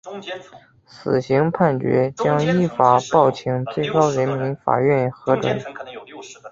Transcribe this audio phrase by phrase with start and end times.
[0.87, 5.61] 死刑判决将依法报请最高人民法院核准。